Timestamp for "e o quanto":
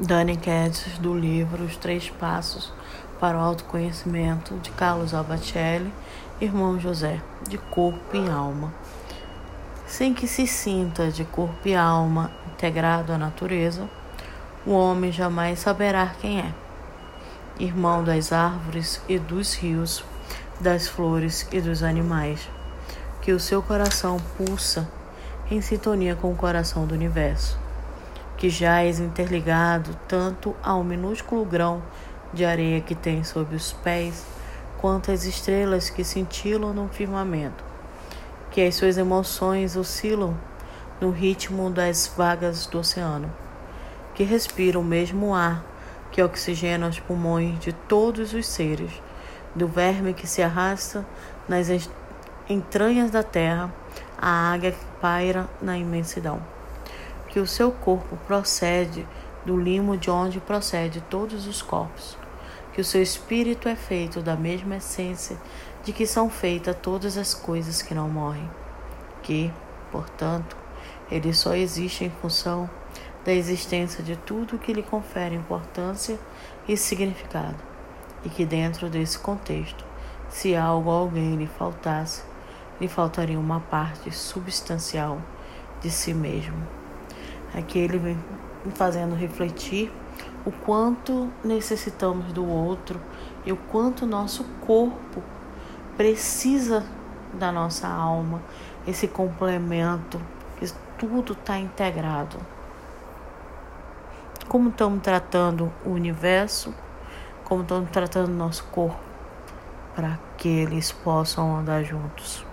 93.44-94.06